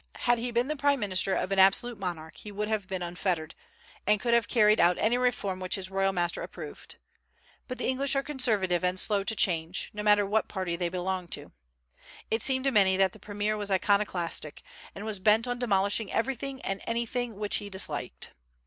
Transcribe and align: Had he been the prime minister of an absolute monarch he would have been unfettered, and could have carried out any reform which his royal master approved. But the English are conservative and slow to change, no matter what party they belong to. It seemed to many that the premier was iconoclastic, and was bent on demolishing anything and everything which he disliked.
Had 0.21 0.39
he 0.39 0.49
been 0.49 0.67
the 0.67 0.75
prime 0.75 0.99
minister 0.99 1.35
of 1.35 1.51
an 1.51 1.59
absolute 1.59 1.99
monarch 1.99 2.37
he 2.37 2.51
would 2.51 2.67
have 2.67 2.87
been 2.87 3.03
unfettered, 3.03 3.53
and 4.07 4.19
could 4.19 4.33
have 4.33 4.47
carried 4.47 4.79
out 4.79 4.97
any 4.97 5.15
reform 5.15 5.59
which 5.59 5.75
his 5.75 5.91
royal 5.91 6.11
master 6.11 6.41
approved. 6.41 6.95
But 7.67 7.77
the 7.77 7.87
English 7.87 8.15
are 8.15 8.23
conservative 8.23 8.83
and 8.83 8.99
slow 8.99 9.23
to 9.23 9.35
change, 9.35 9.91
no 9.93 10.01
matter 10.01 10.25
what 10.25 10.47
party 10.47 10.75
they 10.75 10.89
belong 10.89 11.27
to. 11.37 11.51
It 12.31 12.41
seemed 12.41 12.65
to 12.65 12.71
many 12.71 12.97
that 12.97 13.11
the 13.11 13.19
premier 13.19 13.55
was 13.55 13.69
iconoclastic, 13.69 14.63
and 14.95 15.05
was 15.05 15.19
bent 15.19 15.47
on 15.47 15.59
demolishing 15.59 16.11
anything 16.11 16.61
and 16.63 16.81
everything 16.87 17.35
which 17.35 17.57
he 17.57 17.69
disliked. 17.69 18.31